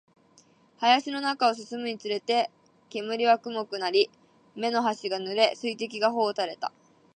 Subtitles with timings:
[0.79, 2.49] 林の中を進むにつれて、
[2.89, 4.09] 煙は濃くなり、
[4.55, 6.73] 目の端が濡れ、水滴が頬を流れた